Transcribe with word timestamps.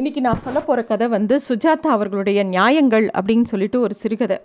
இன்றைக்கி 0.00 0.20
நான் 0.24 0.42
சொல்ல 0.44 0.58
போகிற 0.60 0.80
கதை 0.88 1.06
வந்து 1.14 1.34
சுஜாதா 1.46 1.90
அவர்களுடைய 1.96 2.40
நியாயங்கள் 2.54 3.04
அப்படின்னு 3.18 3.46
சொல்லிட்டு 3.50 3.78
ஒரு 3.84 3.94
சிறுகதை. 4.00 4.36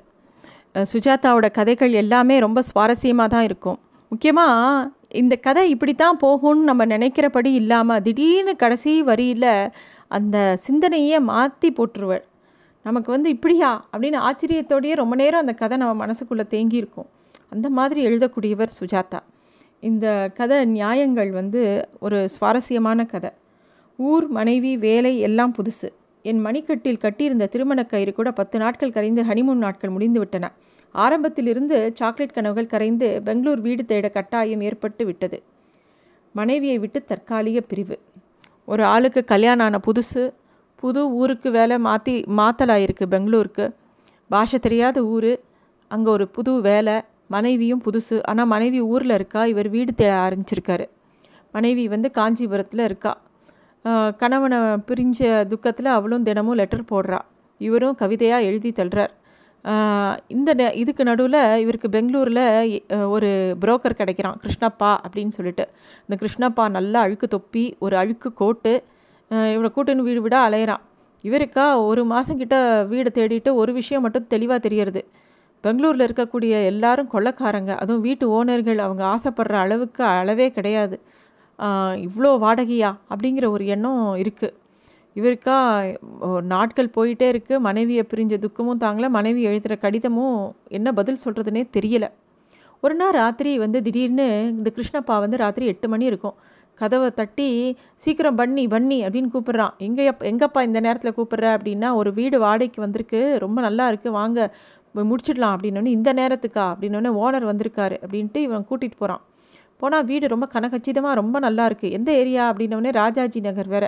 சுஜாதாவோட 0.92 1.48
கதைகள் 1.58 1.94
எல்லாமே 2.02 2.36
ரொம்ப 2.44 2.60
சுவாரஸ்யமாக 2.68 3.30
தான் 3.34 3.46
இருக்கும். 3.48 3.80
முக்கியமாக 4.12 4.86
இந்த 5.22 5.38
கதை 5.48 5.64
இப்படி 5.74 5.96
தான் 6.04 6.20
போகும்னு 6.24 6.70
நம்ம 6.70 6.86
நினைக்கிறபடி 6.94 7.52
இல்லாமல் 7.62 8.04
திடீர்னு 8.06 8.54
கடைசி 8.64 8.94
வரியில் 9.10 9.50
அந்த 10.20 10.38
சிந்தனையே 10.68 11.20
மாற்றி 11.32 11.72
போட்டுருவள். 11.80 12.24
நமக்கு 12.86 13.12
வந்து 13.16 13.30
இப்படியா 13.36 13.72
அப்படின்னு 13.92 14.24
ஆச்சரியத்தோடயே 14.30 14.96
ரொம்ப 15.02 15.18
நேரம் 15.24 15.44
அந்த 15.46 15.56
கதை 15.64 15.82
நம்ம 15.84 15.94
மனசுக்குள்ளே 16.06 16.48
தேங்கியிருக்கும் 16.56 17.10
அந்த 17.56 17.70
மாதிரி 17.80 18.02
எழுதக்கூடியவர் 18.10 18.76
சுஜாதா. 18.80 19.22
இந்த 19.84 20.08
கதை 20.40 20.62
நியாயங்கள் 20.78 21.34
வந்து 21.42 21.62
ஒரு 22.06 22.18
சுவாரஸ்யமான 22.38 23.10
கதை. 23.14 23.34
ஊர் 24.10 24.26
மனைவி 24.38 24.72
வேலை 24.86 25.14
எல்லாம் 25.28 25.54
புதுசு. 25.58 25.88
என் 26.26 26.42
மணிக்கட்டில் 26.46 27.02
கட்டியிருந்த 27.04 27.46
திருமணக் 27.54 27.90
கயிறு 27.92 28.12
கூட 28.14 28.30
பத்து 28.40 28.58
நாட்கள் 28.64 28.94
கரைந்து 28.98 29.22
ஹனிமூன் 29.30 29.64
நாட்கள் 29.66 29.94
முடிந்து 29.96 30.20
விட்டன 30.20 30.52
ஆரம்பத்திலிருந்து 30.96 31.78
சாக்லேட் 32.00 32.36
கனவுகள் 32.38 32.72
கரைந்து 32.74 33.08
பெங்களூர் 33.28 33.62
வீடு 33.66 33.84
தேட 33.86 34.08
கட்டாயம் 34.10 34.64
ஏற்பட்டு 34.68 35.04
விட்டது. 35.06 35.38
மனைவியை 36.36 36.78
விட்டு 36.84 37.00
தற்காலிக 37.12 37.62
பிரிவு. 37.72 37.96
ஒரு 38.68 38.84
ஆளுக்கு 38.94 39.22
கல்யாணம் 39.32 39.66
ஆன 39.66 39.80
புதுசு 39.88 40.24
புது 40.84 41.02
ஊருக்கு 41.22 41.50
வேலை 41.58 41.76
மாற்றி 41.88 42.16
மாத்தலாயிருக்கு 42.40 43.06
பெங்களூருக்கு. 43.14 43.66
பாஷை 44.32 44.60
தெரியாத 44.60 44.98
ஊர் 45.16 45.34
அங்கே 45.92 46.10
ஒரு 46.16 46.26
புது 46.36 46.52
வேலை 46.70 46.96
மனைவியும் 47.36 47.84
புதுசு. 47.86 48.18
ஆனால் 48.30 48.50
மனைவி 48.54 48.80
ஊரில் 48.94 49.16
இருக்கா? 49.20 49.42
இவர் 49.54 49.70
வீடு 49.76 49.92
தேட 49.94 50.14
ஆரம்பிச்சிருக்காரு. 50.28 50.86
மனைவி 51.56 51.84
வந்து 51.94 52.10
காஞ்சிபுரத்தில் 52.18 52.84
இருக்கா? 52.90 53.14
கணவனை 54.18 54.58
பிரிஞ்ச 54.58 55.46
துக்கத்தில் 55.46 55.86
அவளும் 55.86 56.24
தினமும் 56.24 56.56
லெட்டர் 56.56 56.84
போடுறா. 56.92 57.20
இவரும் 57.58 57.96
கவிதையாக 57.96 58.44
எழுதி 58.44 58.72
தள்ளுறார். 58.72 59.10
இந்த 60.28 60.54
நெ- 60.54 60.76
இதுக்கு 60.76 61.04
நடுவில் 61.04 61.58
இவருக்கு 61.58 61.90
பெங்களூரில் 61.90 62.84
ஒரு 63.08 63.58
புரோக்கர் 63.62 63.96
கிடைக்கிறான் 63.98 64.36
கிருஷ்ணப்பா 64.40 64.98
அப்படின்னு 65.10 65.30
சொல்லிட்டு. 65.30 65.68
இந்த 66.08 66.26
கிருஷ்ணப்பா 66.26 66.70
நல்லா 66.70 67.00
அழுக்கு 67.00 67.28
தொப்பி 67.28 67.76
ஒரு 67.80 67.98
அழுக்கு 67.98 68.34
கோட்டு 68.34 68.84
இவரை 69.30 69.72
கூட்டுன்னு 69.76 69.96
வீடு 69.96 70.22
விட 70.22 70.50
அலையிறான். 70.50 70.80
இவருக்கா 71.24 71.86
ஒரு 71.86 72.06
மாதம் 72.06 72.38
கிட்ட 72.38 72.86
வீடு 72.90 73.12
தேடிட்டு 73.14 73.54
ஒரு 73.54 73.74
விஷயம் 73.74 74.02
மட்டும் 74.02 74.28
தெளிவாக 74.28 74.60
தெரியறது. 74.60 75.08
பெங்களூரில் 75.62 76.08
இருக்கக்கூடிய 76.08 76.66
எல்லாரும் 76.66 77.10
கொள்ளக்காரங்க. 77.14 77.78
அதுவும் 77.78 78.02
வீட்டு 78.02 78.44
ஓனர்கள். 78.44 78.78
அவங்க 78.78 79.06
ஆசைப்படுற 79.06 79.54
அளவுக்கு 79.54 80.04
அளவே 80.04 80.52
கிடையாது. 80.52 81.02
இவ்வளோ 82.06 82.32
வாடகையா? 82.46 82.92
அப்படிங்கிற 83.12 83.46
ஒரு 83.56 83.64
எண்ணம் 83.76 84.04
இருக்குது 84.24 84.58
இவருக்கா 85.16 85.56
நாட்கள் 86.52 86.96
போயிட்டே 86.98 87.28
இருக்குது 87.34 87.64
மனைவியை 87.68 88.04
பிரிஞ்ச 88.12 88.36
துக்கமும் 88.44 88.82
தாங்கல. 88.84 89.08
மனைவி 89.18 89.42
எழுதுகிற 89.50 89.76
கடிதமும் 89.86 90.38
என்ன 90.78 90.88
பதில் 91.00 91.24
சொல்கிறதுனே 91.24 91.64
தெரியல. 91.78 92.06
ஒரு 92.84 92.96
நாள் 93.00 93.18
ராத்திரி 93.22 93.52
வந்து 93.64 93.80
திடீர்னு 93.88 94.28
இந்த 94.58 94.70
கிருஷ்ணப்பா 94.78 95.16
வந்து 95.24 95.42
ராத்திரி 95.44 95.66
எட்டு 95.72 95.88
மணி 95.94 96.06
இருக்கும். 96.12 96.36
கதவை 96.82 97.10
தட்டி 97.18 97.48
சீக்கிரம் 98.04 98.38
பண்ணி 98.40 98.64
பண்ணி 98.74 98.98
அப்படின்னு 99.06 99.32
கூப்பிட்றான். 99.34 99.74
எங்கே 99.88 100.04
எங்கப்பா 100.32 100.62
இந்த 100.68 100.80
நேரத்தில் 100.86 101.18
கூப்பிட்ற? 101.18 101.50
அப்படின்னா 101.58 101.90
ஒரு 102.00 102.12
வீடு 102.20 102.38
வாடகைக்கு 102.46 102.80
வந்திருக்கு. 102.86 103.22
ரொம்ப 103.46 103.58
நல்லா 103.68 103.86
இருக்குது 103.92 104.18
வாங்க 104.20 104.40
முடிச்சிடலாம் 105.12 105.54
அப்படின்னோடனே 105.56 105.92
இந்த 105.98 106.12
நேரத்துக்கா? 106.22 106.64
அப்படின்னோடனே 106.74 107.12
ஓனர் 107.24 107.50
வந்திருக்காரு 107.52 107.98
அப்படின்ட்டு 108.06 108.40
இவன் 108.48 108.66
கூட்டிகிட்டு 108.70 109.02
போகிறான் 109.04 109.22
போனால் 109.82 110.08
வீடு 110.12 110.26
ரொம்ப 110.34 110.48
கனகச்சிதமாக 110.56 111.20
ரொம்ப 111.22 111.38
நல்லா 111.46 111.64
இருக்குது 111.70 111.96
எந்த 111.98 112.10
ஏரியா 112.22 112.44
அப்படின்னோடனே 112.52 112.92
ராஜாஜி 113.02 113.40
நகர் 113.48 113.70
வேற. 113.74 113.86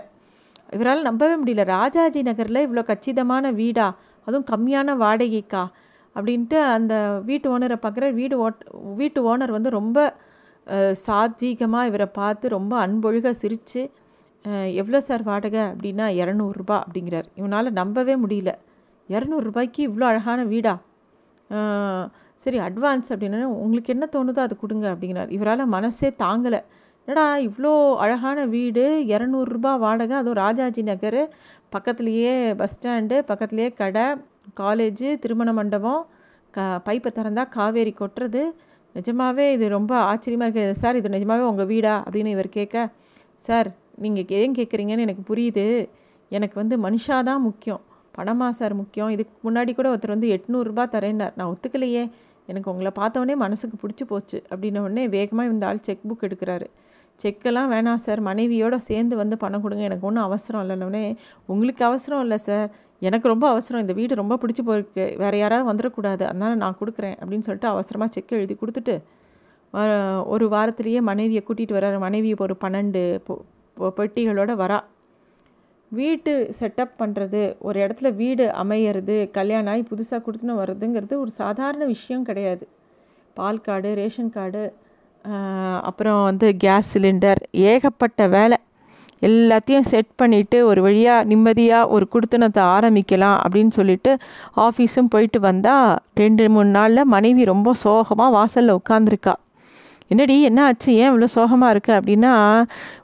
இவரால் 0.75 1.07
நம்பவே 1.07 1.35
முடியல. 1.41 1.63
ராஜாஜி 1.77 2.21
நகரில் 2.29 2.65
இவ்வளோ 2.67 2.83
கச்சிதமான 2.91 3.51
வீடா? 3.61 3.87
அதுவும் 4.27 4.47
கம்மியான 4.51 4.95
வாடகைக்கா? 5.03 5.63
அப்படின்ட்டு 6.15 6.57
அந்த 6.75 6.93
வீட்டு 7.29 7.47
ஓனரை 7.53 7.77
பார்க்குற 7.83 8.07
வீடு 8.19 8.35
ஓட் 8.45 8.61
வீட்டு 8.99 9.19
ஓனர் 9.31 9.53
வந்து 9.57 9.69
ரொம்ப 9.79 9.97
சாத்வீகமாக 11.05 11.89
இவரை 11.89 12.07
பார்த்து 12.19 12.55
ரொம்ப 12.57 12.73
அன்பொழுக 12.85 13.31
சிரித்து 13.41 13.81
எவ்வளோ 14.81 14.99
சார் 15.07 15.23
வாடகை? 15.29 15.63
அப்படின்னா 15.73 16.05
இரநூறுபா 16.21 16.77
அப்படிங்கிறார். 16.83 17.27
இவனால் 17.39 17.77
நம்பவே 17.79 18.15
முடியல. 18.23 18.51
இரநூறுபாய்க்கு 19.09 19.81
இவ்வளோ 19.89 20.05
அழகான 20.11 20.39
வீடா? 20.53 20.73
சரி 22.43 22.59
அட்வான்ஸ் 22.67 23.11
அப்படின்னா 23.13 23.41
உங்களுக்கு 23.63 23.93
என்ன 23.95 24.05
தோணுதோ 24.15 24.41
அது 24.47 24.55
கொடுங்க 24.63 24.85
அப்படிங்கிறார். 24.93 25.29
இவரால் 25.37 25.71
மனசே 25.75 26.09
தாங்கலை. 26.23 26.61
என்னடா 27.07 27.25
இவ்வளோ 27.47 27.71
அழகான 28.03 28.39
வீடு 28.55 28.83
இரநூறுபா 29.13 29.71
வாடகை 29.83 30.15
அதுவும் 30.19 30.39
ராஜாஜி 30.43 30.81
நகர் 30.89 31.21
பக்கத்துலேயே 31.75 32.33
பஸ் 32.59 32.75
ஸ்டாண்டு 32.75 33.15
பக்கத்துலேயே 33.29 33.69
கடை 33.81 34.05
காலேஜு 34.61 35.09
திருமண 35.23 35.49
மண்டபம் 35.59 36.01
க 36.55 36.65
பைப்பை 36.87 37.09
திறந்தால் 37.17 37.51
காவேரி 37.55 37.93
கொட்டுறது. 38.01 38.43
நிஜமாகவே 38.95 39.45
இது 39.55 39.65
ரொம்ப 39.77 39.93
ஆச்சரியமாக 40.09 40.47
இருக்குது 40.47 40.79
சார் 40.81 40.99
இது 40.99 41.15
நிஜமாவே 41.15 41.43
உங்கள் 41.51 41.69
வீடா? 41.71 41.93
அப்படின்னு 42.05 42.33
இவர் 42.35 42.49
கேட்க 42.57 42.85
சார் 43.47 43.69
நீங்கள் 44.03 44.35
ஏன் 44.41 44.57
கேட்குறீங்கன்னு 44.59 45.05
எனக்கு 45.07 45.23
புரியுது. 45.31 45.65
எனக்கு 46.31 46.55
வந்து 46.61 46.75
மனுஷா 46.85 47.17
தான் 47.29 47.41
முக்கியம். 47.47 47.81
பணமா 48.17 48.47
சார் 48.59 48.73
முக்கியம். 48.81 49.11
இதுக்கு 49.15 49.33
முன்னாடி 49.47 49.71
கூட 49.79 49.87
ஒருத்தர் 49.93 50.15
வந்து 50.15 50.29
எட்நூறுரூபா 50.35 50.83
தரேன்னார். 50.95 51.33
நான் 51.39 51.51
ஒத்துக்கலையே. 51.53 52.03
எனக்கு 52.45 52.71
உங்களை 52.71 52.91
பார்த்தவொடனே 52.95 53.35
மனசுக்கு 53.35 53.87
பிடிச்சி 53.87 54.07
போச்சு. 54.07 54.43
அப்படின்ன 54.55 54.79
உடனே 54.79 55.07
வேகமாக 55.07 55.49
இந்த 55.49 55.67
ஆள் 55.67 55.79
செக் 55.79 55.99
புக் 56.07 56.23
எடுக்கிறாரு. 56.23 56.65
செக்கெல்லாம் 57.23 57.71
வேணாம் 57.71 57.95
சார் 57.95 58.23
மனைவியோட 58.23 58.75
சேர்ந்து 58.75 59.15
வந்து 59.15 59.37
பணம் 59.37 59.61
கொடுங்க. 59.61 59.83
எனக்கு 59.83 60.07
ஒன்றும் 60.07 60.23
அவசரம் 60.23 60.69
இல்லைன்னொடனே 60.69 61.15
உங்களுக்கு 61.45 61.85
அவசரம் 61.85 62.21
இல்லை 62.21 62.37
சார் 62.37 62.71
எனக்கு 62.99 63.27
ரொம்ப 63.27 63.49
அவசரம். 63.49 63.81
இந்த 63.81 63.93
வீடு 63.93 64.15
ரொம்ப 64.15 64.37
பிடிச்சி 64.37 64.67
போயிருக்கு. 64.67 65.17
வேறு 65.17 65.37
யாராவது 65.37 65.73
வந்துடக்கூடாது. 65.73 66.21
அதனால் 66.23 66.57
நான் 66.57 66.77
கொடுக்குறேன். 66.79 67.17
அப்படின்னு 67.19 67.39
சொல்லிட்டு 67.39 67.67
அவசரமாக 67.67 68.11
செக் 68.11 68.31
எழுதி 68.31 68.55
கொடுத்துட்டு 68.55 69.01
ஒரு 70.25 70.47
வாரத்திலேயே 70.47 71.01
மனைவியை 71.01 71.43
கூட்டிகிட்டு 71.47 71.73
வர்றாரு 71.73 71.99
மனைவி 71.99 72.35
ஒரு 72.37 72.57
பன்னெண்டு 72.61 73.19
பொ- 73.27 73.41
பொ- 73.79 73.91
பெட்டிகளோட 73.97 74.55
வரா. 74.55 74.79
வீட்டு 75.99 76.31
செட்டப் 76.59 76.95
பண்ணுறது 76.99 77.41
ஒரு 77.67 77.77
இடத்துல 77.83 78.09
வீடு 78.21 78.45
அமையிறது 78.61 79.15
கல்யாணம் 79.37 79.71
ஆகி 79.73 79.83
புதுசாக 79.91 80.19
கொடுத்துன்னு 80.25 80.59
வர்றதுங்கிறது 80.61 81.15
ஒரு 81.23 81.31
சாதாரண 81.41 81.83
விஷயம் 81.95 82.27
கிடையாது. 82.29 82.65
பால் 83.37 83.63
கார்டு 83.67 83.91
ரேஷன் 84.01 84.33
கார்டு 84.37 84.63
அப்புறம் 85.89 86.21
வந்து 86.29 86.47
கேஸ் 86.63 86.91
சிலிண்டர் 86.93 87.41
ஏகப்பட்ட 87.71 88.27
வேலை. 88.35 88.57
எல்லாத்தையும் 89.27 89.87
செட் 89.91 90.09
பண்ணிவிட்டு 90.21 90.57
ஒரு 90.69 90.79
வழியாக 90.85 91.27
நிம்மதியாக 91.29 91.91
ஒரு 91.95 92.05
குடுத்தனத்தை 92.13 92.63
ஆரம்பிக்கலாம் 92.75 93.37
அப்படின்னு 93.43 93.73
சொல்லிட்டு 93.79 94.11
ஆஃபீஸும் 94.65 95.11
போயிட்டு 95.13 95.39
வந்தால் 95.47 95.87
ரெண்டு 96.21 96.45
மூணு 96.55 96.71
நாளில் 96.77 97.11
மனைவி 97.13 97.43
ரொம்ப 97.53 97.73
சோகமாக 97.83 98.35
வாசலில் 98.37 98.77
உட்காந்துருக்கா 98.79 99.35
என்னடி 100.07 100.41
என்ன 100.41 100.65
ஆச்சு? 100.65 100.93
ஏன் 100.95 101.11
இவ்வளோ 101.11 101.23
சோகமாக 101.23 101.73
இருக்குது 101.73 101.99
அப்படின்னா 101.99 102.31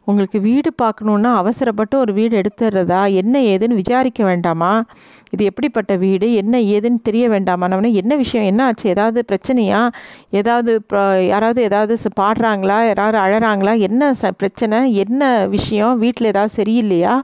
உங்களுக்கு 0.05 0.39
வீடு 0.41 0.69
பார்க்கணுன்னா 0.81 1.31
அவசரப்பட்டு 1.35 1.97
ஒரு 1.97 2.13
வீடு 2.13 2.41
எடுத்துடுறதா 2.41 3.13
என்ன 3.13 3.39
ஏதுன்னு 3.39 3.79
விசாரிக்க 3.81 4.23
வேண்டாமா? 4.23 4.85
இது 5.31 5.43
எப்படிப்பட்ட 5.45 5.95
வீடு? 5.95 6.33
என்ன 6.33 6.57
ஏதுன்னு 6.59 7.01
தெரிய 7.03 7.29
வேண்டாமா? 7.29 7.67
நம்ம 7.67 7.87
என்ன 7.87 8.15
விஷயம் 8.15 8.45
என்ன 8.45 8.65
ஆச்சு? 8.65 8.89
ஏதாவது 8.89 9.23
பிரச்சனையா? 9.31 9.81
ஏதாவது 10.29 10.81
யாராவது 11.27 11.61
ஏதாவது 11.61 11.97
பாடுறாங்களா? 12.21 12.79
யாராவது 12.91 13.17
அழகிறாங்களா 13.17 13.79
என்ன 13.79 14.11
ச 14.21 14.31
பிரச்சனை? 14.37 14.95
என்ன 14.95 15.45
விஷயம்? 15.45 15.97
வீட்டில் 15.97 16.27
ஏதாவது 16.27 16.63
சரியில்லையா? 16.63 17.21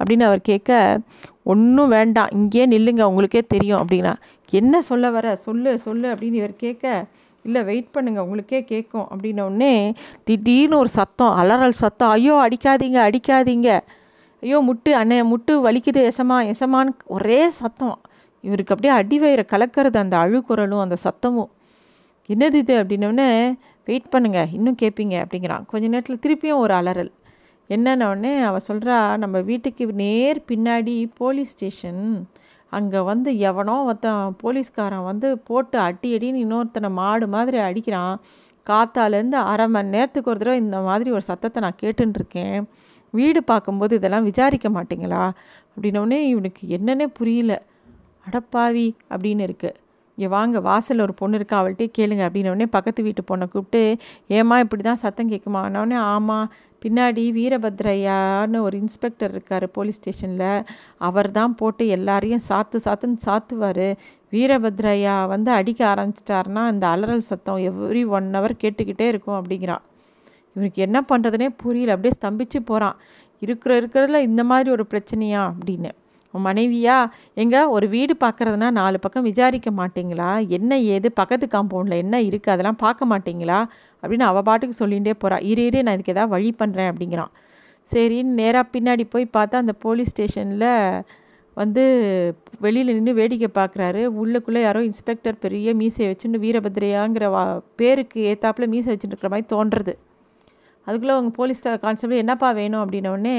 அப்படின்னு 0.00 0.22
அவர் 0.22 0.40
கேட்க 0.40 0.98
ஒன்றும் 1.42 1.88
வேண்டாம். 1.88 2.28
இங்கேயே 2.32 2.66
நில்லுங்க. 2.66 3.02
உங்களுக்கே 3.02 3.42
தெரியும். 3.48 3.86
அப்படின்னா 3.86 4.14
என்ன 4.50 4.80
சொல்ல 4.80 5.10
வர? 5.10 5.36
சொல்லு 5.36 5.78
சொல்லு. 5.78 6.06
அப்படின்னு 6.10 6.40
இவர் 6.40 6.56
கேட்க 6.56 7.04
இல்லை 7.46 7.60
வெயிட் 7.64 7.90
பண்ணுங்கள் 7.94 8.24
உங்களுக்கே 8.26 8.64
கேட்கும் 8.64 9.06
அப்படின்ன 9.10 9.68
திடீர்னு 10.24 10.76
ஒரு 10.76 10.90
சத்தம் 10.98 11.36
அலறல் 11.40 11.80
சத்தம் 11.82 12.08
ஐயோ 12.08 12.34
அடிக்காதீங்க 12.46 12.98
அடிக்காதீங்க. 13.08 13.68
ஐயோ 14.42 14.58
முட்டு 14.68 14.90
அண்ணே 15.00 15.18
முட்டு 15.32 15.52
வலிக்குது 15.66 16.00
எசமா 16.10 16.38
எசமான்னு 16.52 16.92
ஒரே 17.16 17.50
சத்தம். 17.50 17.98
இவருக்கு 18.44 18.74
அப்படியே 18.74 18.94
அடிவயிறை 19.00 19.44
கலக்கிறது 19.52 19.96
அந்த 19.96 20.16
அழுக்குறலும் 20.16 20.82
அந்த 20.84 20.96
சத்தமும். 21.04 21.50
என்னது 22.28 22.58
இது? 22.62 22.74
அப்படின்னோடனே 22.82 23.28
வெயிட் 23.84 24.08
பண்ணுங்க 24.08 24.40
இன்னும் 24.52 24.76
கேட்பீங்க 24.82 25.14
அப்படிங்கிறான். 25.24 25.64
கொஞ்ச 25.66 25.84
நேரத்தில் 25.88 26.22
திருப்பியும் 26.24 26.62
ஒரு 26.64 26.74
அலறல். 26.74 27.12
என்னன்ன 27.70 28.08
உடனே 28.08 28.32
அவள் 28.48 28.66
சொல்கிறா 28.68 28.96
நம்ம 29.16 29.40
வீட்டுக்கு 29.40 29.84
நேர் 29.86 30.38
பின்னாடி 30.48 30.96
போலீஸ் 31.16 31.52
ஸ்டேஷன். 31.56 32.04
அங்கே 32.76 33.00
வந்து 33.10 33.30
எவனோ 33.48 33.76
ஒருத்தன் 33.88 34.36
போலீஸ்காரன் 34.42 35.06
வந்து 35.10 35.28
போட்டு 35.48 35.76
அடி 35.86 36.08
அடின்னு 36.16 36.42
இன்னொருத்தனை 36.44 36.90
மாடு 37.00 37.26
மாதிரி 37.34 37.58
அடிக்கிறான். 37.68 38.14
காத்தாலேருந்து 38.66 39.38
அரை 39.52 39.66
மணி 39.74 39.94
நேரத்துக்கு 39.96 40.32
ஒரு 40.32 40.40
தடவை 40.42 40.58
இந்த 40.64 40.78
மாதிரி 40.88 41.10
ஒரு 41.16 41.24
சத்தத்தை 41.30 41.60
நான் 41.64 41.80
கேட்டுன்னு 41.82 42.18
இருக்கேன் 42.20 42.58
வீடு 43.14 43.40
பார்க்கும்போது 43.50 43.92
இதெல்லாம் 43.98 44.28
விசாரிக்க 44.30 44.68
மாட்டீங்களா? 44.76 45.24
அப்படின்னோடனே 45.72 46.18
இவனுக்கு 46.32 46.62
என்னன்னே 46.76 47.06
புரியல. 47.18 47.52
அடப்பாவி 48.26 48.86
அப்படின்னு 49.12 49.42
இருக்குது 49.48 49.78
இங்கே 50.18 50.28
வாங்க 50.34 50.56
வாசலில் 50.68 51.04
ஒரு 51.06 51.14
பொண்ணு 51.20 51.38
இருக்கா? 51.38 51.56
அவள்கிட்டே 51.60 51.86
கேளுங்க 51.98 52.22
அப்படின்னோடனே 52.26 52.66
பக்கத்து 52.76 53.00
வீட்டு 53.06 53.22
பொண்ணை 53.30 53.46
கூப்பிட்டு 53.54 53.80
ஏம்மா 54.38 54.56
இப்படி 54.64 54.82
தான் 54.82 55.00
சத்தம் 55.04 55.30
கேட்குமா? 55.32 55.60
உடனே 55.70 55.98
ஆமாம் 56.12 56.46
பின்னாடி 56.84 57.24
வீரபத்ரையான்னு 57.38 58.58
ஒரு 58.66 58.76
இன்ஸ்பெக்டர் 58.82 59.30
இருக்கார் 59.30 59.66
போலீஸ் 59.70 59.98
ஸ்டேஷனில். 60.00 60.64
அவர் 61.08 61.30
தான் 61.30 61.54
போட்டு 61.54 61.86
எல்லாரையும் 61.96 62.44
சாத்து 62.48 62.78
சாத்துன்னு 62.86 63.20
சாத்துவார். 63.26 63.86
வீரபத்ரையா 64.32 65.16
வந்து 65.34 65.50
அடிக்க 65.50 65.80
ஆரம்பிச்சிட்டாருன்னா 65.94 66.62
இந்த 66.74 66.86
அலறல் 66.94 67.28
சத்தம் 67.30 67.60
எவ்ரி 67.70 68.04
ஒன் 68.16 68.30
ஹவர் 68.36 68.60
கேட்டுக்கிட்டே 68.62 69.08
இருக்கும் 69.12 69.38
அப்படிங்கிறான் 69.40 69.84
இவனுக்கு 70.56 70.80
என்ன 70.86 70.98
பண்ணுறதுனே 71.10 71.48
புரியல. 71.62 71.94
அப்படியே 71.96 72.14
ஸ்தம்பிச்சு 72.20 72.58
போகிறான் 72.70 72.96
இருக்கிற 73.42 73.72
இருக்கிறதுல 73.80 74.18
இந்த 74.30 74.42
மாதிரி 74.44 74.68
ஒரு 74.70 74.86
பிரச்சனையா 74.92 75.42
அப்படின்னு. 75.50 75.92
உன் 76.34 76.44
மனைவியா? 76.46 76.96
எங்கே? 77.42 77.60
ஒரு 77.76 77.86
வீடு 77.88 78.14
பார்க்குறதுனா 78.24 78.68
நாலு 78.80 78.98
பக்கம் 78.98 79.26
விசாரிக்க 79.30 79.70
மாட்டிங்களா? 79.70 80.30
என்ன 80.48 80.78
ஏது? 80.94 81.08
பக்கத்து 81.12 81.46
காம்பவுண்டில் 81.46 82.00
என்ன 82.04 82.22
இருக்குது 82.22 82.54
அதெல்லாம் 82.54 82.80
பார்க்க 82.84 83.10
மாட்டிங்களா? 83.12 83.58
அப்படின்னு 84.02 84.26
அவள் 84.30 84.42
பாட்டுக்கு 84.42 84.76
சொல்லிகிட்டே 84.82 85.14
போகிறா 85.24 85.36
இரு 85.50 85.64
இரு 85.64 85.82
நான் 85.82 85.96
இதுக்கு 85.98 86.14
எதாவது 86.16 86.34
வழி 86.34 86.50
பண்ணுறேன் 86.58 86.90
அப்படிங்கிறான். 86.92 87.32
சரின்னு 87.88 88.38
நேராக 88.40 88.66
பின்னாடி 88.74 89.04
போய் 89.10 89.26
பார்த்தா 89.36 89.56
அந்த 89.64 89.74
போலீஸ் 89.84 90.12
ஸ்டேஷனில் 90.14 90.68
வந்து 91.56 91.82
வெளியில் 92.60 92.94
நின்று 92.94 93.12
வேடிக்கை 93.14 93.48
பார்க்குறாரு 93.54 94.02
உள்ளுக்குள்ளே 94.20 94.60
யாரோ 94.60 94.80
இன்ஸ்பெக்டர் 94.82 95.36
பெரிய 95.38 95.74
மீசை 95.74 96.06
வச்சுன்னு 96.10 96.38
வீரபத்ரையாங்கிற 96.44 97.26
வா 97.30 97.42
பேருக்கு 97.76 98.20
ஏத்தாப்பில் 98.30 98.72
மீசை 98.74 98.88
வச்சுட்டு 98.92 99.14
இருக்கிற 99.14 99.30
மாதிரி 99.34 99.48
தோன்றுறது. 99.54 99.94
அதுக்குள்ளே 100.86 101.14
அவங்க 101.16 101.32
போலீஸ் 101.36 101.62
கான்ஸ்டபிள் 101.84 102.22
என்னப்பா 102.24 102.48
வேணும் 102.60 102.82
அப்படின்னோடனே 102.84 103.36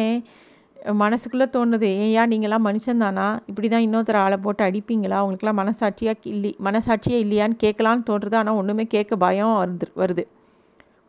மனசுக்குள்ளே 1.01 1.45
தோணுது 1.55 1.87
ஏயா 2.05 2.23
நீங்களாம் 2.31 2.65
மனுஷன்தானா 2.67 3.25
இப்படி 3.45 3.67
தான்? 3.67 3.83
இன்னொருத்தர் 3.85 4.19
ஆளை 4.23 4.37
போட்டு 4.37 4.63
அடிப்பீங்களா? 4.63 5.17
உங்களுக்குலாம் 5.25 5.59
மனசாட்சியாக 5.61 6.29
இல்லை 6.31 6.55
மனசாட்சியே 6.67 7.17
இல்லையான்னு 7.25 7.57
கேட்கலான்னு 7.63 8.07
தோன்றுது 8.09 8.35
ஆனால் 8.35 8.55
ஒன்றுமே 8.55 8.85
கேட்க 8.85 9.15
பயம் 9.15 9.55
வருது 9.61 9.87
வருது. 10.01 10.25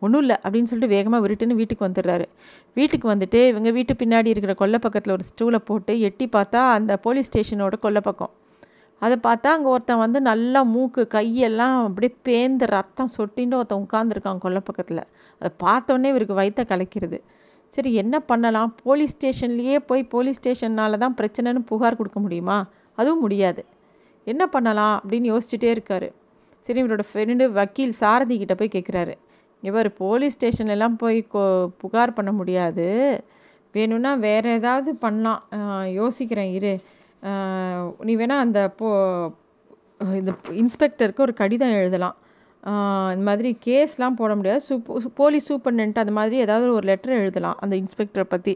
ஒன்றும் 0.01 0.21
இல்லை 0.21 0.37
அப்படின்னு 0.45 0.71
சொல்லிட்டு 0.71 0.95
வேகமாக 0.95 1.21
விருட்டுன்னு 1.25 1.59
வீட்டுக்கு 1.61 1.89
வந்துடுறாரு. 1.89 2.27
வீட்டுக்கு 2.75 3.07
வந்துட்டு 3.13 3.47
இவங்க 3.49 3.71
வீட்டு 3.71 3.95
பின்னாடி 4.03 4.27
இருக்கிற 4.27 4.55
கொல்லை 4.55 4.79
பக்கத்தில் 4.79 5.13
ஒரு 5.13 5.25
ஸ்டூலை 5.31 5.61
போட்டு 5.71 6.01
எட்டி 6.01 6.29
பார்த்தா 6.37 6.63
அந்த 6.79 6.97
போலீஸ் 6.97 7.31
ஸ்டேஷனோட 7.31 7.77
கொல்லை 7.79 8.01
பக்கம். 8.01 8.33
அதை 8.99 9.17
பார்த்தா 9.23 9.49
அங்கே 9.57 9.69
ஒருத்தன் 9.69 9.99
வந்து 9.99 10.21
நல்லா 10.21 10.63
மூக்கு 10.63 11.09
கையெல்லாம் 11.15 11.79
அப்படியே 11.87 12.13
பேந்து 12.29 12.67
ரத்தம் 12.67 13.11
சொட்டின்னு 13.17 13.59
ஒருத்தன் 13.61 13.87
உட்காந்துருக்கான் 13.87 14.39
கொல்லை 14.39 14.63
பக்கத்தில். 14.65 15.03
அதை 15.41 15.51
பார்த்தோன்னே 15.65 16.05
இவருக்கு 16.05 16.35
வயிற்ற 16.35 16.65
கலைக்கிறது. 16.73 17.21
சரி 17.73 17.91
என்ன 18.03 18.17
பண்ணலாம்? 18.21 18.71
போலீஸ் 18.83 19.15
ஸ்டேஷன்லேயே 19.17 19.77
போய் 19.89 20.03
போலீஸ் 20.15 20.41
ஸ்டேஷன்னால 20.41 20.99
தான் 21.05 21.17
பிரச்சனைன்னு 21.21 21.63
புகார் 21.71 21.99
கொடுக்க 22.01 22.21
முடியுமா? 22.21 22.59
அதுவும் 22.99 23.25
முடியாது. 23.25 23.63
என்ன 24.25 24.43
பண்ணலாம்? 24.55 24.97
அப்படின்னு 25.03 25.29
யோசிச்சுட்டே 25.33 25.71
இருக்கார். 25.77 26.09
சரி 26.67 26.83
இவரோட 26.83 27.03
ஃப்ரெண்டு 27.09 27.45
வக்கீல் 27.59 27.97
சாரதி 28.03 28.37
கிட்ட 28.39 28.55
போய் 28.61 28.75
கேட்குறாரு 28.77 29.15
இவர் 29.63 29.89
போலீஸ் 30.03 30.37
ஸ்டேஷன்லாம் 30.39 30.97
போய் 31.03 31.19
கோ 31.33 31.43
புகார் 31.83 32.17
பண்ண 32.17 32.31
முடியாது. 32.33 32.87
வேணும்னா 33.75 34.13
வேறு 34.27 34.49
ஏதாவது 34.59 34.91
பண்ணலாம். 35.05 35.43
யோசிக்கிறேன் 36.01 36.53
இரு. 36.59 36.73
நீ 38.09 38.13
வேணால் 38.17 38.45
அந்த 38.47 38.61
போ 38.81 38.89
இந்த 40.19 40.33
இன்ஸ்பெக்டருக்கு 40.63 41.25
ஒரு 41.27 41.35
கடிதம் 41.41 41.77
எழுதலாம். 41.81 42.17
இந்த 43.15 43.25
மாதிரி 43.29 43.51
கேஸ்லாம் 43.67 44.17
போட 44.21 44.33
முடியாது. 44.39 44.61
சூப் 44.67 44.89
போலீஸ் 45.21 45.47
சூப்பர்டென்ட் 45.51 45.99
அந்த 46.03 46.13
மாதிரி 46.19 46.37
ஏதாவது 46.45 46.67
ஒரு 46.77 46.87
லெட்டர் 46.91 47.13
எழுதலாம் 47.21 47.59
அந்த 47.65 47.75
இன்ஸ்பெக்டரை 47.81 48.25
பற்றி 48.33 48.53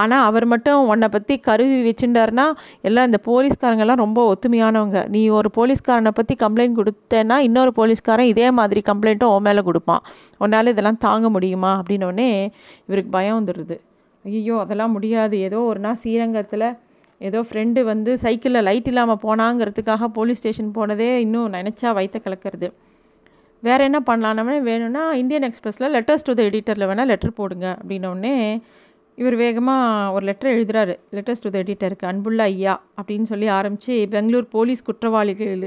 ஆனால் 0.00 0.24
அவர் 0.28 0.46
மட்டும் 0.52 0.80
உன்னை 0.92 1.08
பற்றி 1.14 1.34
கருவி 1.48 1.78
வச்சுட்டாருன்னா 1.88 2.46
எல்லாம் 2.88 3.08
இந்த 3.10 3.20
போலீஸ்காரங்கெல்லாம் 3.30 4.02
ரொம்ப 4.04 4.20
ஒத்துமையானவங்க. 4.32 5.00
நீ 5.14 5.22
ஒரு 5.38 5.50
போலீஸ்காரனை 5.58 6.12
பற்றி 6.18 6.36
கம்ப்ளைண்ட் 6.44 6.78
கொடுத்தேன்னா 6.80 7.38
இன்னொரு 7.48 7.72
போலீஸ்காரன் 7.80 8.30
இதே 8.34 8.48
மாதிரி 8.60 8.82
கம்ப்ளைண்ட்டும் 8.90 9.34
உன் 9.36 9.46
மேலே 9.48 9.64
கொடுப்பான். 9.70 10.04
உன்னால் 10.44 10.72
இதெல்லாம் 10.74 11.02
தாங்க 11.06 11.28
முடியுமா? 11.36 11.72
அப்படின்னோடனே 11.80 12.30
இவருக்கு 12.88 13.12
பயம் 13.18 13.38
வந்துடுது 13.40 13.78
ஐயோ 14.24 14.56
அதெல்லாம் 14.64 14.94
முடியாது. 14.96 15.36
ஏதோ 15.48 15.58
ஒரு 15.70 15.80
நாள் 15.86 16.00
ஸ்ரீரங்கத்தில் 16.02 16.68
ஏதோ 17.20 17.40
ஃப்ரெண்டு 17.48 17.80
வந்து 17.92 18.12
சைக்கிளில் 18.22 18.66
லைட் 18.68 18.88
இல்லாமல் 18.90 19.22
போனாங்கிறதுக்காக 19.24 20.08
போலீஸ் 20.16 20.40
ஸ்டேஷன் 20.40 20.74
போனதே 20.78 21.08
இன்னும் 21.26 21.54
நினச்சா 21.58 21.90
வயிற்ற 21.98 22.18
கலக்கிறது. 22.24 22.68
வேறு 23.66 23.82
என்ன 23.88 23.98
பண்ணலான்னு 24.08 24.56
வேணும்னா 24.70 25.02
இந்தியன் 25.22 25.46
எக்ஸ்பிரஸில் 25.48 25.92
லெட்டர்ஸ் 25.96 26.26
டு 26.28 26.34
த 26.38 26.42
எடிட்டரில் 26.48 26.88
வேணால் 26.90 27.10
லெட்டர் 27.12 27.38
போடுங்க 27.40 27.66
அப்படின்னோடனே 27.80 28.34
இவர் 29.18 29.36
வேகமாக 29.42 30.12
ஒரு 30.14 30.24
லெட்டர் 30.28 30.54
எழுதுறாரு. 30.56 30.94
லெட்டர்ஸ் 31.16 31.44
டு 31.44 31.50
த 31.54 31.58
எடிட்டருக்கு 31.64 32.08
அன்புள்ள 32.10 32.42
ஐயா 32.52 32.74
அப்படின்னு 32.98 33.26
சொல்லி 33.32 33.48
ஆரம்பித்து 33.58 33.96
பெங்களூர் 34.14 34.48
போலீஸ் 34.56 34.86
குற்றவாளிகள் 34.88 35.64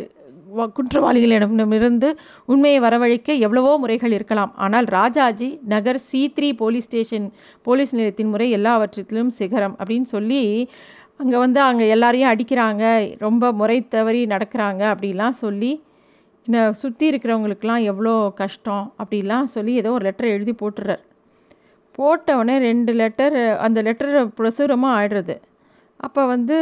குற்றவாளிகளிடமிருந்து 0.75 2.09
உண்மையை 2.51 2.79
வரவழைக்க 2.85 3.29
எவ்வளவோ 3.45 3.71
முறைகள் 3.83 4.13
இருக்கலாம். 4.17 4.51
ஆனால் 4.65 4.87
Rajaji 4.97 5.49
Nagar 5.73 5.99
C 6.09 6.21
three 6.35 6.49
police 6.61 6.87
station 6.89 7.25
police 7.67 7.93
நிலையத்தின் 7.95 8.31
முறை 8.33 8.47
எல்லாவற்றிலும் 8.57 9.31
சிகரம் 9.39 9.75
அப்படின்னு 9.79 10.09
சொல்லி 10.15 10.43
அங்கே 11.21 11.37
வந்து 11.43 11.59
அங்கே 11.67 11.85
எல்லாரையும் 11.95 12.31
அடிக்கிறாங்க 12.33 12.83
ரொம்ப 13.25 13.51
முறை 13.59 13.77
தவறி 13.95 14.21
நடக்கிறாங்க 14.35 14.83
அப்படிலாம் 14.93 15.37
சொல்லி 15.43 15.71
இந்த 16.47 16.59
சுற்றி 16.81 17.05
இருக்கிறவங்களுக்கெல்லாம் 17.11 17.85
எவ்வளோ 17.91 18.13
கஷ்டம் 18.41 18.85
அப்படிலாம் 19.01 19.47
சொல்லி 19.55 19.73
ஏதோ 19.81 19.91
ஒரு 19.97 20.05
லெட்டர் 20.07 20.33
எழுதி 20.35 20.53
போட்டுறார். 20.61 21.01
போட்டவுடனே 21.97 22.55
ரெண்டு 22.67 22.91
லெட்டர் 23.01 23.37
அந்த 23.65 23.79
லெட்டர் 23.87 24.11
பிரசுரமாக 24.39 24.97
ஆயிடுறது. 24.97 25.35
அப்போ 25.99 26.21
வந்து 26.33 26.57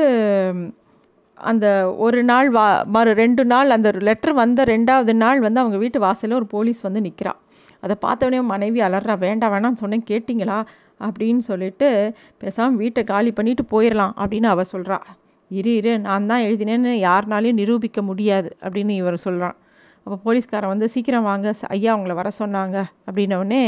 அந்த 1.38 1.66
ஒரு 2.06 2.20
நாள் 2.24 2.50
வா 2.50 2.66
மறு 2.96 3.12
ரெண்டு 3.14 3.44
நாள் 3.46 3.76
அந்த 3.76 3.90
லெட்டர் 4.10 4.34
வந்த 4.42 4.64
ரெண்டாவது 4.74 5.14
நாள் 5.24 5.40
வந்து 5.40 5.62
அவங்க 5.64 5.78
வீட்டு 5.78 6.00
வாசலில் 6.06 6.38
ஒரு 6.40 6.48
போலீஸ் 6.54 6.82
வந்து 6.88 7.02
நிற்கிறா 7.08 7.34
அதை 7.84 7.96
பார்த்தவொடனே 8.06 8.40
மனைவி 8.54 8.80
அலறா 8.88 9.16
வேண்டாம் 9.26 9.54
வேணாம்னு 9.54 9.82
சொன்னேன் 9.84 10.08
கேட்டிங்களா? 10.12 10.60
அப்படின்னு 11.02 11.44
சொல்லிட்டு 11.50 11.88
பேசாமல் 12.38 12.80
வீட்டை 12.82 13.02
காலி 13.04 13.32
பண்ணிவிட்டு 13.38 13.66
போயிடலாம் 13.74 14.14
அப்படின்னு 14.22 14.50
அவள் 14.54 14.72
சொல்கிறா 14.74 14.98
இரு 15.52 15.72
இரு 15.76 15.94
நான் 16.00 16.30
தான் 16.32 16.46
எழுதினேன்னு 16.48 16.94
யாருனாலையும் 17.08 17.60
நிரூபிக்க 17.62 18.00
முடியாது 18.02 18.50
அப்படின்னு 18.64 18.94
இவர் 19.02 19.24
சொல்கிறான் 19.26 19.58
அப்போ 20.06 20.18
போலீஸ்காரன் 20.26 20.72
வந்து 20.74 20.88
சீக்கிரம் 20.94 21.28
வாங்க 21.30 21.54
ஐயா 21.76 21.92
அவங்கள 21.96 22.14
வர 22.20 22.30
சொன்னாங்க. 22.42 22.78
அப்படின்னோடனே 23.08 23.62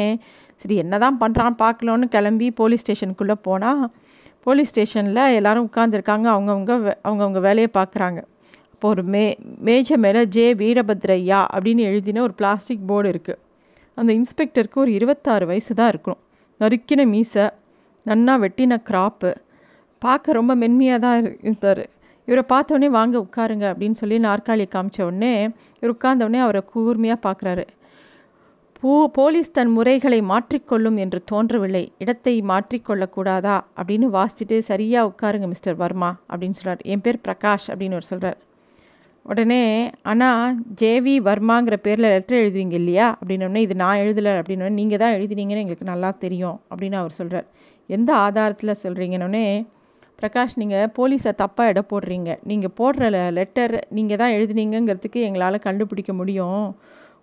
சரி 0.62 0.76
என்ன 0.84 0.98
தான் 1.04 1.18
பண்ணுறான் 1.24 1.56
பார்க்கலோன்னு 1.64 2.08
கிளம்பி 2.16 2.48
போலீஸ் 2.60 2.84
ஸ்டேஷனுக்குள்ளே 2.84 3.36
போனால் 3.48 3.82
போலீஸ் 4.46 4.72
ஸ்டேஷனில் 4.74 5.24
எல்லோரும் 5.38 5.68
உட்காந்துருக்காங்க 5.70 6.28
அவங்கவுங்க 6.36 6.74
அவங்கவுங்க 7.08 7.40
வேலையை 7.48 7.70
பார்க்குறாங்க. 7.80 8.20
அப்போ 8.74 8.88
ஒரு 8.94 9.04
மே 9.14 9.24
மேஜை 9.68 9.96
மேலே 10.06 10.22
ஜே. 10.36 10.46
வீரபத்ரையா 10.62 11.40
அப்படின்னு 11.56 11.84
எழுதின 11.90 12.22
ஒரு 12.28 12.34
பிளாஸ்டிக் 12.42 12.88
போர்டு 12.90 13.12
இருக்குது 13.14 13.42
அந்த 13.98 14.12
இன்ஸ்பெக்டருக்கு 14.20 14.80
ஒரு 14.84 14.92
இருபத்தாறு 14.98 15.46
வயசு 15.52 15.72
தான் 15.80 15.92
இருக்கணும் 15.94 16.22
நறுக்கின 16.60 17.06
மீசை 17.14 17.46
நன்னா 18.06 18.34
வெட்டின 18.44 18.74
கிராப்பு 18.90 19.32
பார்க்க 20.02 20.40
ரொம்ப 20.40 20.54
மென்மையாக 20.64 21.00
தான் 21.06 21.18
இருந்தார். 21.44 21.84
இவரை 22.28 22.44
பார்த்தோன்னே 22.54 22.88
வாங்க 22.98 23.16
உட்காருங்க 23.26 23.66
அப்படின்னு 23.72 24.00
சொல்லி 24.02 24.18
நாற்காலியை 24.20 24.70
காமிச்ச 24.76 25.00
உடனே 25.10 25.34
இவர் 25.78 25.94
உட்கார்ந்தவுடனே 25.96 26.40
அவரை 26.46 26.62
கூர்மையாக 26.72 27.20
பார்க்குறாரு. 27.28 27.64
பூ 28.80 28.92
போலீஸ் 29.18 29.52
தன் 29.52 29.72
முறைகளை 29.76 30.18
மாற்றிக்கொள்ளும் 30.32 30.98
என்று 31.04 31.20
தோன்றவில்லை. 31.32 31.84
இடத்தை 31.98 32.34
மாற்றிக்கொள்ளக்கூடாதா 32.52 33.56
அப்படின்னு 33.78 34.08
வாசிச்சுட்டு 34.18 34.58
சரியாக 34.72 35.10
உட்காருங்க 35.12 35.48
மிஸ்டர் 35.48 35.80
வர்மா 35.84 36.10
அப்படின்னு 36.30 36.58
சொல்கிறார் 36.60 36.84
என் 36.86 37.02
பேர் 37.02 37.24
பிரகாஷ் 37.28 37.68
அப்படின்னு 37.72 37.98
அவர் 37.98 38.12
சொல்கிறார் 38.12 38.38
உடனே 39.26 39.64
ஆனால் 40.04 40.54
ஜேவி 40.82 41.16
வர்மாங்கிற 41.30 41.76
பேரில் 41.86 42.10
லெட்டர் 42.10 42.42
எழுதுவீங்க 42.44 42.74
இல்லையா? 42.74 43.08
அப்படின்னோடனே 43.22 43.58
இது 43.58 43.76
நான் 43.76 44.02
எழுதலை 44.04 44.34
அப்படின்னோடனே 44.42 44.78
நீங்கள் 44.82 44.98
தான் 44.98 45.16
எழுதினீங்கன்னு 45.18 45.64
எங்களுக்கு 45.64 45.92
நல்லா 45.94 46.10
தெரியும் 46.26 46.58
அப்படின்னு 46.70 46.94
அவர் 46.94 47.12
சொல்கிறார் 47.12 47.48
எந்த 47.90 48.12
ஆதாரத்தில் 48.16 48.80
சொல்கிறீங்கன்னொடனே 48.84 49.46
பிரகாஷ் 50.20 50.56
நீங்கள் 50.62 50.92
போலீஸை 50.98 51.32
தப்பாக 51.42 51.72
இட 51.72 51.82
போடுறீங்க. 51.92 52.32
நீங்கள் 52.50 52.74
போடுற 52.80 53.10
லெட்டர் 53.40 53.76
நீங்கள் 53.98 54.20
தான் 54.22 54.36
எழுதுனீங்கிறதுக்கு 54.38 55.20
எங்களால் 55.28 55.66
கண்டுபிடிக்க 55.68 56.14
முடியும். 56.14 56.64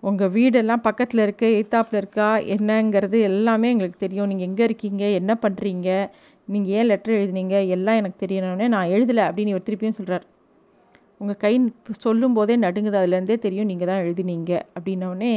உங்கள் 0.08 0.32
வீடெல்லாம் 0.36 0.84
பக்கத்தில் 0.88 1.24
இருக்க 1.24 1.44
எய்த்தாப்பில் 1.58 1.98
இருக்கா 2.00 2.28
என்னங்கிறது 2.54 3.18
எல்லாமே 3.30 3.68
எங்களுக்கு 3.74 3.98
தெரியும். 4.04 4.28
நீங்கள் 4.30 4.48
எங்கே 4.50 4.64
இருக்கீங்க 4.68 5.04
என்ன 5.20 5.32
பண்ணுறீங்க 5.44 5.88
நீங்கள் 6.48 6.74
ஏன் 6.78 6.88
லெட்டர் 6.90 7.18
எழுதுனீங்க 7.18 7.58
எல்லாம் 7.76 7.98
எனக்கு 8.00 8.18
தெரியணுன்னே 8.24 8.66
நான் 8.68 8.90
எழுதலை 8.94 9.22
அப்படின்னு 9.28 9.52
இவர் 9.54 9.66
திருப்பியும் 9.68 9.98
சொல்கிறார் 9.98 10.24
உங்கள் 11.20 11.40
கை 11.44 11.52
சொல்லும் 12.04 12.34
போதே 12.36 12.54
நடுங்குது 12.64 12.98
அதுலேருந்தே 13.00 13.36
தெரியும் 13.38 13.70
நீங்கள் 13.70 13.90
தான் 13.90 14.02
எழுதினீங்க 14.04 14.52
அப்படின்னோடனே 14.76 15.32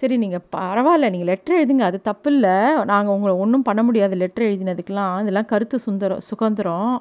சரி 0.00 0.16
நீங்கள் 0.22 0.44
பரவாயில்ல 0.56 1.08
நீங்கள் 1.14 1.30
லெட்ரு 1.30 1.54
எழுதுங்க 1.60 1.84
அது 1.90 1.98
தப்பு 2.08 2.28
இல்லை 2.34 2.54
நாங்கள் 2.90 3.14
உங்களை 3.16 3.32
ஒன்றும் 3.44 3.64
பண்ண 3.68 3.80
முடியாது 3.88 4.14
லெட்ரு 4.22 4.44
எழுதினதுக்கெலாம் 4.50 5.16
இதெல்லாம் 5.22 5.48
கருத்து 5.52 5.78
சுந்தரம் 5.86 6.22
சுதந்திரம். 6.28 6.94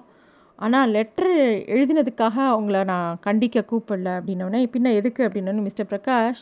ஆனால் 0.60 0.89
லெட்ரு 0.96 1.34
எழுதினதுக்காக 1.75 2.36
அவங்கள 2.53 2.77
நான் 2.91 3.20
கண்டிக்க 3.27 3.63
கூப்பிடல 3.70 4.10
அப்படின்னோடனே 4.20 4.62
பின்ன 4.74 4.91
எதுக்கு? 5.00 5.22
அப்படின்னோடனே 5.27 5.63
மிஸ்டர் 5.68 5.89
பிரகாஷ் 5.91 6.41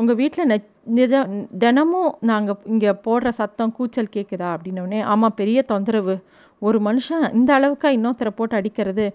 உங்கள் 0.00 0.18
வீட்டில் 0.20 0.48
நெ 0.52 0.56
நிஜ 0.98 1.20
தினமும் 1.64 2.12
நாங்கள் 2.30 2.58
இங்கே 2.72 2.92
போடுற 3.06 3.28
சத்தம் 3.40 3.74
கூச்சல் 3.78 4.14
கேட்குதா 4.16 4.48
அப்படின்னோடனே 4.56 5.00
ஆமாம் 5.12 5.36
பெரிய 5.40 5.58
தொந்தரவு. 5.72 6.14
ஒரு 6.62 6.78
மனுஷன் 6.88 7.26
இந்த 7.38 7.50
அளவுக்கு 7.58 7.90
இன்னொருத்தரை 7.96 8.32
போட்டு 8.38 8.54
அடிக்கிறது 8.60 9.06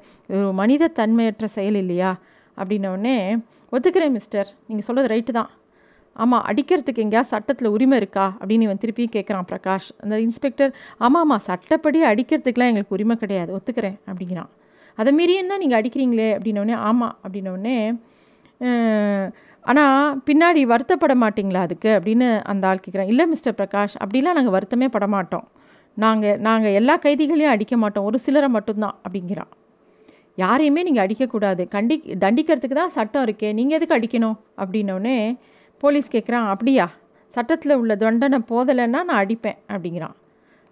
ஒரு 0.41 0.51
மனித 0.61 0.91
தன்மையற்ற 0.99 1.47
செயல் 1.57 1.79
இல்லையா? 1.83 2.11
அப்படின்னோடனே 2.57 3.17
ஒத்துக்கிறேன் 3.73 4.15
மிஸ்டர். 4.19 4.49
நீங்கள் 4.67 4.87
சொல்கிறது 4.89 5.11
ரைட்டு 5.13 5.33
தான். 5.39 5.51
ஆமாம் 6.15 6.43
அடிக்கிறதுக்கு 6.49 7.03
எங்கேயா 7.03 7.23
சட்டத்தில் 7.33 7.69
உரிமை 7.75 7.97
இருக்கா? 8.01 8.25
அப்படின்னு 8.39 8.65
இவன் 8.67 8.81
திருப்பியும் 8.83 9.13
கேட்குறான் 9.15 9.47
பிரகாஷ். 9.51 9.87
அந்த 10.03 10.15
இன்ஸ்பெக்டர் 10.25 10.71
ஆமாம் 11.05 11.23
ஆமாம் 11.25 11.43
சட்டப்படி 11.49 12.01
அடிக்கிறதுக்கெலாம் 12.11 12.71
எங்களுக்கு 12.71 12.95
உரிமை 12.97 13.15
கிடையாது 13.23 13.51
ஒத்துக்கிறேன் 13.57 13.97
அப்படிங்கிறான். 14.09 14.51
அதை 14.97 15.11
மீறியும் 15.19 15.51
தான் 15.51 15.61
நீங்கள் 15.63 15.79
அடிக்கிறீங்களே 15.79 16.29
அப்படின்னோடனே 16.37 16.75
ஆமாம் 16.89 17.15
அப்படின்னோடனே 17.23 17.77
ஆனால் 19.65 20.17
பின்னாடி 20.27 20.61
வருத்தப்பட 20.71 21.13
மாட்டிங்களா 21.23 21.61
அதுக்கு? 21.67 21.89
அப்படின்னு 21.97 22.27
அந்த 22.51 22.63
ஆள் 22.69 22.81
கேட்குறேன் 22.85 23.09
இல்லை 23.11 23.25
மிஸ்டர் 23.33 23.55
பிரகாஷ் 23.59 23.95
அப்படிலாம் 24.03 24.37
நாங்கள் 24.37 24.55
வருத்தமே 24.55 24.87
பட 24.95 25.05
மாட்டோம். 25.15 25.45
நாங்கள் 25.97 26.37
நாங்கள் 26.47 26.75
எல்லா 26.79 26.95
கைதிகளையும் 27.05 27.53
அடிக்க 27.55 27.75
மாட்டோம் 27.83 28.07
ஒரு 28.09 28.17
சிலரை 28.25 28.49
மட்டும்தான் 28.55 28.95
அப்படிங்கிறான். 29.05 29.51
யாரையுமே 30.43 30.81
நீங்கள் 30.87 31.03
அடிக்கக்கூடாது. 31.05 31.63
கண்டி 31.75 31.95
தண்டிக்கிறதுக்கு 32.23 32.77
தான் 32.81 32.93
சட்டம் 32.97 33.25
இருக்கே 33.27 33.49
நீங்கள் 33.59 33.77
எதுக்கு 33.77 33.97
அடிக்கணும்? 33.97 34.37
அப்படின்னோடனே 34.61 35.17
போலீஸ் 35.81 36.13
கேட்குறான் 36.15 36.47
அப்படியா? 36.53 36.85
சட்டத்தில் 37.33 37.79
உள்ள 37.81 37.93
தண்டனை 38.03 38.39
போதலைன்னா 38.51 38.99
நான் 39.09 39.21
அடிப்பேன் 39.23 39.59
அப்படிங்கிறான். 39.73 40.15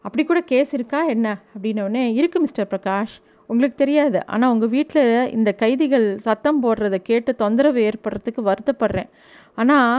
அப்படி 0.05 0.23
கூட 0.29 0.39
கேஸ் 0.51 0.71
இருக்கா? 0.77 0.99
என்ன? 1.13 1.27
அப்படின்னோடனே 1.53 2.03
இருக்குது 2.19 2.43
மிஸ்டர் 2.45 2.69
பிரகாஷ். 2.73 3.15
உங்களுக்கு 3.49 3.77
தெரியாது. 3.83 4.19
ஆனால் 4.33 4.51
உங்கள் 4.53 4.71
வீட்டில் 4.75 5.29
இந்த 5.37 5.49
கைதிகள் 5.61 6.05
சத்தம் 6.25 6.61
போடுறத 6.63 6.97
கேட்டு 7.09 7.31
தொந்தரவு 7.41 7.79
ஏற்படுறதுக்கு 7.89 8.41
வருத்தப்படுறேன். 8.49 9.09
ஆனால் 9.61 9.95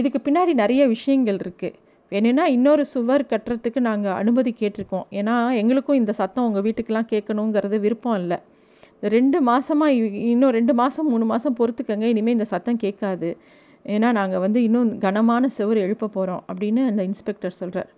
இதுக்கு 0.00 0.18
பின்னாடி 0.26 0.52
நிறைய 0.62 0.82
விஷயங்கள் 0.96 1.38
இருக்குது 1.44 1.78
வேணும்னா 2.12 2.44
இன்னொரு 2.56 2.84
சுவர் 2.92 3.22
கட்டுறதுக்கு 3.32 3.80
நாங்கள் 3.88 4.16
அனுமதி 4.20 4.52
கேட்டிருக்கோம். 4.60 5.06
ஏன்னா 5.18 5.34
எங்களுக்கும் 5.60 5.98
இந்த 6.00 6.12
சத்தம் 6.20 6.46
உங்கள் 6.48 6.64
வீட்டுக்கெலாம் 6.66 7.10
கேட்கணுங்கிறது 7.12 7.76
விருப்பம் 7.84 8.18
இல்லை. 8.20 8.38
ரெண்டு 9.02 9.38
மாதமாக 9.48 10.08
இன்னும் 10.32 10.54
ரெண்டு 10.58 10.72
மாதம் 10.80 11.08
மூணு 11.12 11.24
மாதம் 11.32 11.56
பொறுத்துக்கங்க 11.60 12.06
இனிமேல் 12.12 12.36
இந்த 12.36 12.46
சத்தம் 12.52 12.82
கேட்காது. 12.84 13.30
ஏன்னா 13.94 14.08
நாங்கள் 14.18 14.42
வந்து 14.44 14.60
இன்னும் 14.66 14.90
கனமான 15.04 15.48
செவர் 15.58 15.78
எழுப்ப 15.86 16.10
போகிறோம் 16.16 16.42
அப்படின்னு 16.50 16.82
அந்த 16.90 17.02
இன்ஸ்பெக்டர் 17.10 17.58
சொல்கிறார் 17.60 17.90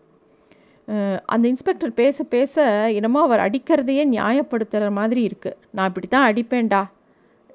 அந்த 1.35 1.44
இன்ஸ்பெக்டர் 1.52 1.92
பேச 2.00 2.25
பேச 2.35 2.64
என்னமோ 2.99 3.21
அவர் 3.26 3.42
அடிக்கிறதையே 3.47 4.04
நியாயப்படுத்துகிற 4.14 4.88
மாதிரி 4.99 5.21
இருக்குது 5.28 5.59
நான் 5.76 5.88
இப்படி 5.90 6.09
தான் 6.14 6.26
அடிப்பேன்டா. 6.30 6.80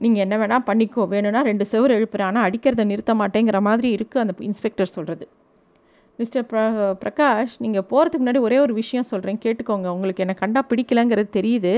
நீங்கள் 0.04 0.24
என்ன 0.26 0.36
வேணால் 0.42 0.66
பண்ணிக்கோ. 0.70 1.04
வேணும்னா 1.14 1.42
ரெண்டு 1.50 1.66
செவர் 1.72 1.96
எழுப்புறேன். 1.98 2.30
ஆனால் 2.32 2.46
அடிக்கிறத 2.50 2.86
நிறுத்த 2.92 3.14
மாட்டேங்கிற 3.22 3.60
மாதிரி 3.68 3.90
இருக்குது 3.98 4.24
அந்த 4.24 4.34
இன்ஸ்பெக்டர் 4.50 4.96
சொல்கிறது 4.96 5.28
மிஸ்டர் 6.20 6.46
ப்ர 6.52 6.60
பிரகாஷ் 7.02 7.56
நீங்கள் 7.64 7.86
போகிறதுக்கு 7.90 8.24
முன்னாடி 8.24 8.40
ஒரே 8.48 8.58
ஒரு 8.64 8.74
விஷயம் 8.74 9.08
சொல்கிறேன் 9.10 9.40
கேட்டுக்கோங்க. 9.44 9.88
உங்களுக்கு 9.96 10.24
என்னை 10.24 10.36
கண்டா 10.40 10.62
பிடிக்கலங்கிறது 10.70 11.30
தெரியுது. 11.38 11.74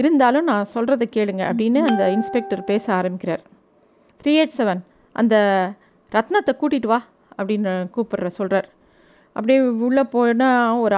இருந்தாலும் 0.00 0.46
நான் 0.50 0.70
சொல்கிறத 0.74 1.06
கேளுங்க 1.16 1.42
அப்படின்னு 1.50 1.80
அந்த 1.88 2.04
இன்ஸ்பெக்டர் 2.16 2.62
பேச 2.70 2.84
ஆரம்பிக்கிறார். 2.98 3.42
த்ரீ 4.22 4.32
எயிட் 4.40 4.56
செவன் 4.58 4.80
அந்த 5.22 5.34
ரத்னத்தை 6.12 6.54
கூட்டிகிட்டு 6.60 6.90
வா 6.92 7.00
அப்படின்னு 7.38 7.72
கூப்பிட்ற 7.96 8.30
சொல்கிறார் 8.38 8.68
அப்படியே 9.36 9.60
உள்ளே 9.88 10.04
போனால் 10.14 10.80
ஒரு 10.84 10.96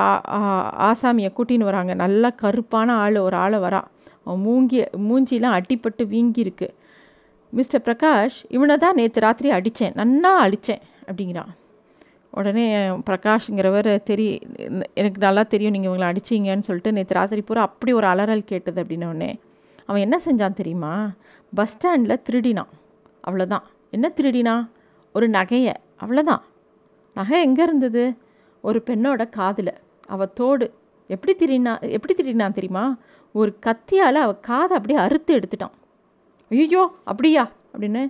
ஆசாமியை 0.91 1.33
கூட்டின்னு 1.35 1.69
வராங்க. 1.71 1.93
நல்லா 2.05 2.31
கருப்பான 2.43 2.95
ஆள் 3.03 3.19
ஒரு 3.27 3.37
ஆளை 3.43 3.59
வரா. 3.67 3.83
அவன் 4.25 4.41
மூங்கி 4.47 4.79
மூஞ்சிலாம் 5.09 5.57
அட்டிப்பட்டு 5.59 6.03
வீங்கியிருக்கு. 6.15 6.69
மிஸ்டர் 7.59 7.85
பிரகாஷ் 7.89 8.39
இவனை 8.57 8.77
தான் 8.85 8.99
நேற்று 9.01 9.27
ராத்திரி 9.27 9.51
அடித்தேன் 9.59 9.95
நன்னா 10.01 10.33
அடித்தேன் 10.47 10.83
அப்படிங்கிறான். 11.09 11.53
உடனே 12.39 12.65
பிரகாஷ்ங்கிறவர் 13.09 13.91
தெரிய 14.03 14.31
எனக்கு 15.01 15.21
நல்லா 15.27 15.43
தெரியும் 15.43 15.75
நீங்கள் 15.75 15.91
இவங்களை 15.91 16.09
அடிச்சிங்கன்னு 16.11 16.67
சொல்லிட்டு 16.69 16.93
நேற்று 16.93 17.19
ராத்திரி 17.19 17.43
பூரா 17.43 17.63
அப்படி 17.63 17.93
ஒரு 17.93 18.07
அலறல் 18.07 18.51
கேட்டது 18.53 18.79
அப்படின்னோடனே 18.83 19.31
அவன் 19.87 20.01
என்ன 20.01 20.17
செஞ்சான் 20.25 20.59
தெரியுமா? 20.61 20.93
பஸ் 21.55 21.73
ஸ்டாண்டில் 21.73 22.23
திருடினான். 22.29 22.71
அவ்வளோதான் 23.29 23.65
என்ன 23.91 24.07
திருடினா? 24.17 24.55
ஒரு 25.15 25.27
நகையை. 25.29 25.75
அவ்வளோதான் 26.03 26.43
நகை 27.17 27.39
எங்கே 27.41 27.63
இருந்தது? 27.63 28.05
ஒரு 28.61 28.79
பெண்ணோட 28.87 29.23
காதில். 29.29 29.75
அவள் 30.07 30.33
தோடு. 30.35 30.67
எப்படி 31.11 31.33
திருடினா 31.41 31.73
எப்படி 31.97 32.15
திருடினான் 32.19 32.57
தெரியுமா? 32.59 32.85
ஒரு 33.33 33.51
கத்தியால் 33.67 34.21
அவள் 34.25 34.41
காதை 34.51 34.75
அப்படியே 34.77 35.01
அறுத்து 35.07 35.33
எடுத்துட்டான். 35.39 35.75
ஐயோ 36.51 36.83
அப்படியா? 37.05 37.45
அப்படின்னு 37.73 38.03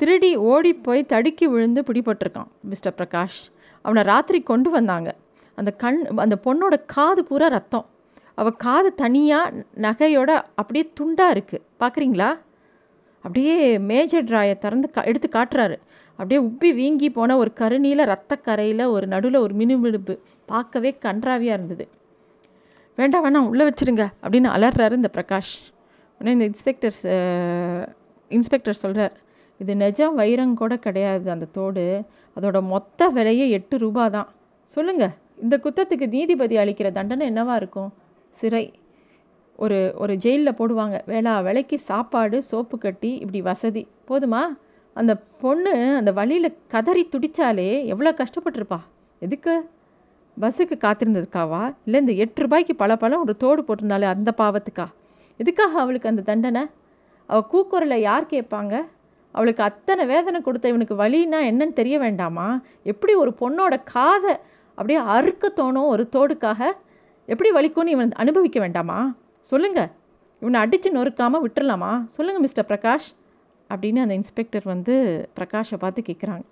திருடி 0.00 0.30
ஓடி 0.50 0.72
போய் 0.86 1.10
தடுக்கி 1.12 1.46
விழுந்து 1.46 1.80
பிடிபட்டிருக்கான் 1.88 2.50
மிஸ்டர் 2.70 2.96
பிரகாஷ். 2.98 3.40
அவனை 3.84 4.02
ராத்திரி 4.12 4.38
கொண்டு 4.50 4.70
வந்தாங்க. 4.76 5.10
அந்த 5.58 5.70
கண் 5.82 5.98
அந்த 6.24 6.36
பொண்ணோட 6.46 6.74
காது 6.94 7.20
பூரா 7.30 7.48
ரத்தம். 7.56 7.86
அவள் 8.40 8.60
காது 8.66 8.90
தனியாக 9.02 9.64
நகையோட 9.86 10.30
அப்படியே 10.60 10.84
துண்டாக 10.98 11.34
இருக்குது 11.36 11.64
பார்க்குறீங்களா 11.82 12.28
அப்படியே 13.24 13.56
மேஜர் 13.90 14.28
ட்ராயை 14.28 14.54
திறந்து 14.58 14.88
கா 14.90 15.00
எடுத்து 15.10 15.28
காட்டுறாரு. 15.32 15.76
அப்படியே 16.18 16.40
உப்பி 16.46 16.68
வீங்கி 16.78 17.08
போன 17.16 17.36
ஒரு 17.42 17.50
கருநீல 17.60 18.04
ரத்தக்கரையில் 18.12 18.84
ஒரு 18.94 19.06
நடுவில் 19.14 19.38
ஒரு 19.44 19.54
மினுமினுப்பு 19.60 20.14
பார்க்கவே 20.52 20.90
கன்றாவியாக 21.06 21.56
இருந்தது. 21.58 21.84
வேண்டாம் 22.98 23.24
வேணாம் 23.26 23.48
உள்ளே 23.50 23.66
வச்சுருங்க 23.68 24.04
அப்படின்னு 24.22 24.48
அலறாரு 24.56 24.96
இந்த 25.00 25.10
பிரகாஷ். 25.16 25.52
உடனே 26.20 26.32
இந்த 26.36 26.46
இன்ஸ்பெக்டர்ஸ் 26.50 27.02
இன்ஸ்பெக்டர் 28.38 28.82
சொல்கிறார் 28.84 29.14
இது 29.60 29.72
நிஜம் 29.76 30.14
வைரம் 30.14 30.54
கூட 30.54 30.76
கிடையாது 30.76 31.30
அந்த 31.30 31.48
தோடு. 31.52 31.84
அதோட 32.36 32.58
மொத்த 32.72 33.08
விலையே 33.08 33.46
எட்டு 33.50 33.78
ரூபா 33.78 34.08
தான். 34.08 34.28
சொல்லுங்கள் 34.74 35.14
இந்த 35.42 35.56
குத்தத்துக்கு 35.64 36.06
நீதிபதி 36.08 36.56
அளிக்கிற 36.56 36.88
தண்டனை 36.92 37.24
என்னவா 37.30 37.54
இருக்கும்? 37.54 37.90
சிறை. 38.40 38.64
ஒரு 39.56 39.78
ஒரு 39.96 40.16
ஜெயிலில் 40.16 40.58
போடுவாங்க. 40.58 40.96
வேளா 41.06 41.40
விலைக்கு 41.40 41.78
சாப்பாடு 41.78 42.42
சோப்பு 42.42 42.78
கட்டி 42.78 43.10
இப்படி 43.16 43.40
வசதி. 43.42 43.82
போதுமா? 44.08 44.42
அந்த 44.96 45.12
பொண்ணு 45.16 45.96
அந்த 45.96 46.12
வழியில் 46.12 46.56
கதறி 46.66 47.08
துடித்தாலே 47.12 47.84
எவ்வளோ 47.84 48.12
கஷ்டப்பட்டிருப்பா. 48.12 48.78
எதுக்கு? 49.20 49.54
பஸ்ஸுக்கு 50.40 50.76
காத்திருந்ததுக்காவா? 50.86 51.62
இல்லை 51.84 52.00
இந்த 52.00 52.12
எட்டு 52.12 52.42
ரூபாய்க்கு 52.42 52.74
பல 52.74 52.96
பழம் 52.96 53.20
ஒரு 53.20 53.36
தோடு 53.36 53.62
போட்டிருந்தாலே 53.62 54.08
அந்த 54.14 54.30
பாவத்துக்கா? 54.36 54.86
எதுக்காக 55.40 55.78
அவளுக்கு 55.80 56.08
அந்த 56.08 56.22
தண்டனை? 56.22 56.62
அவள் 57.26 57.48
கூக்குரலை 57.52 57.98
யார் 58.00 58.32
கேட்பாங்க? 58.34 58.74
அவளுக்கு 59.32 59.62
அத்தனை 59.62 60.06
வேதனை 60.06 60.40
கொடுத்த 60.40 60.68
இவனுக்கு 60.68 60.94
வழின்னா 60.94 61.38
என்னன்னு 61.50 61.72
தெரிய 61.72 61.98
வேண்டாமா? 61.98 62.62
எப்படி 62.82 63.14
ஒரு 63.14 63.32
பொண்ணோட 63.40 63.74
காதை 63.84 64.34
அப்படியே 64.78 64.98
அறுக்க 65.16 65.52
தோணும் 65.56 65.90
ஒரு 65.94 66.08
தோடுக்காக? 66.16 66.60
எப்படி 67.26 67.50
வலிக்கும்னு 67.50 67.94
இவன் 67.96 68.12
அனுபவிக்க 68.12 68.60
வேண்டாமா? 68.60 68.98
சொல்லுங்கள் 69.38 69.90
இவனை 70.42 70.60
அடித்து 70.60 70.90
நொறுக்காமல் 70.92 71.44
விட்டுடலாமா 71.44 72.04
சொல்லுங்கள் 72.04 72.44
மிஸ்டர் 72.46 72.68
பிரகாஷ். 72.68 73.08
அப்படின்னு 73.70 74.00
அந்த 74.00 74.14
இன்ஸ்பெக்டர் 74.14 74.64
வந்து 74.64 74.94
பிரகாஷை 75.38 75.76
பார்த்து 75.78 76.02
கேட்குறாங்க 76.02 76.44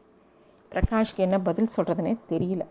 பிரகாஷ்க்கு 0.73 1.25
என்ன 1.26 1.37
பதில் 1.38 1.75
சொல்கிறதுனே 1.76 2.12
தெரியல. 2.28 2.64